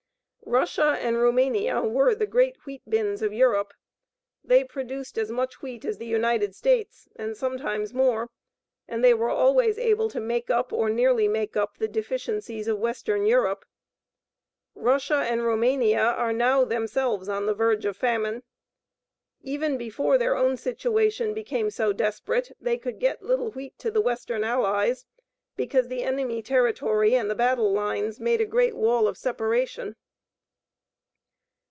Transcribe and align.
Russia 0.43 0.97
and 0.99 1.17
Roumania 1.17 1.79
were 1.81 2.13
the 2.13 2.25
great 2.25 2.65
wheat 2.65 2.81
bins 2.89 3.21
of 3.21 3.31
Europe. 3.31 3.73
They 4.43 4.65
produced 4.65 5.17
as 5.17 5.31
much 5.31 5.61
wheat 5.61 5.85
as 5.85 5.97
the 5.97 6.05
United 6.05 6.53
States, 6.55 7.07
and 7.15 7.37
sometimes 7.37 7.93
more, 7.93 8.29
and 8.85 9.01
they 9.01 9.13
were 9.13 9.29
always 9.29 9.77
able 9.77 10.09
to 10.09 10.19
make 10.19 10.49
up 10.49 10.73
or 10.73 10.89
nearly 10.89 11.29
make 11.29 11.55
up 11.55 11.77
the 11.77 11.87
deficiencies 11.87 12.67
of 12.67 12.79
western 12.79 13.25
Europe. 13.25 13.63
Russia 14.75 15.19
and 15.29 15.45
Roumania 15.45 16.01
are 16.01 16.33
now 16.33 16.65
themselves 16.65 17.29
on 17.29 17.45
the 17.45 17.53
verge 17.55 17.85
of 17.85 17.95
famine. 17.95 18.43
Even 19.41 19.77
before 19.77 20.17
their 20.17 20.35
own 20.35 20.57
situation 20.57 21.33
became 21.33 21.69
so 21.69 21.93
desperate, 21.93 22.51
they 22.59 22.77
could 22.77 22.99
get 22.99 23.23
little 23.23 23.51
wheat 23.51 23.79
to 23.79 23.89
the 23.89 24.01
western 24.01 24.43
Allies, 24.43 25.05
because 25.55 25.87
the 25.87 26.03
enemy 26.03 26.41
territory 26.41 27.15
and 27.15 27.29
the 27.29 27.35
battle 27.35 27.71
lines 27.71 28.19
made 28.19 28.41
a 28.41 28.45
great 28.45 28.75
wall 28.75 29.07
of 29.07 29.17
separation. 29.17 29.95